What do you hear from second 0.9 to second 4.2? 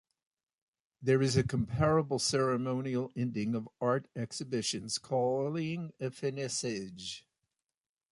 There is a comparable ceremonial ending of art